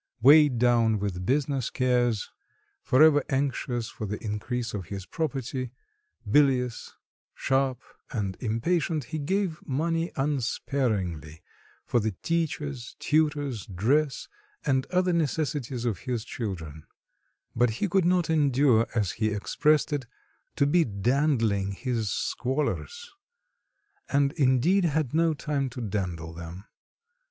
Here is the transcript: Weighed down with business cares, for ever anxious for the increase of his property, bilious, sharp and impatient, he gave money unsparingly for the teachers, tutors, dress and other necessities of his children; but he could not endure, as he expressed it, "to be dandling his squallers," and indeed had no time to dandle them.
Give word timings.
Weighed 0.19 0.57
down 0.57 0.97
with 0.97 1.27
business 1.27 1.69
cares, 1.69 2.31
for 2.81 3.03
ever 3.03 3.23
anxious 3.29 3.87
for 3.87 4.07
the 4.07 4.17
increase 4.17 4.73
of 4.73 4.85
his 4.87 5.05
property, 5.05 5.73
bilious, 6.27 6.95
sharp 7.35 7.83
and 8.09 8.35
impatient, 8.39 9.03
he 9.03 9.19
gave 9.19 9.61
money 9.63 10.11
unsparingly 10.15 11.43
for 11.85 11.99
the 11.99 12.13
teachers, 12.23 12.95
tutors, 12.97 13.67
dress 13.67 14.27
and 14.65 14.87
other 14.87 15.13
necessities 15.13 15.85
of 15.85 15.99
his 15.99 16.25
children; 16.25 16.87
but 17.55 17.69
he 17.69 17.87
could 17.87 18.03
not 18.03 18.27
endure, 18.27 18.87
as 18.95 19.11
he 19.11 19.27
expressed 19.29 19.93
it, 19.93 20.07
"to 20.55 20.65
be 20.65 20.83
dandling 20.83 21.73
his 21.75 22.09
squallers," 22.09 23.11
and 24.09 24.31
indeed 24.33 24.83
had 24.83 25.13
no 25.13 25.35
time 25.35 25.69
to 25.69 25.79
dandle 25.79 26.33
them. 26.33 26.65